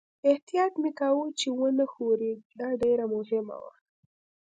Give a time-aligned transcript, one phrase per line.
[0.29, 3.73] احتیاط مې کاوه چې و نه ښوري، دا ډېره مهمه وه.